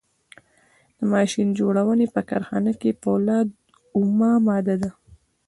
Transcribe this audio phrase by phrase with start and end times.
[0.97, 3.47] د ماشین جوړونې په کارخانه کې فولاد
[3.95, 4.91] اومه ماده ده.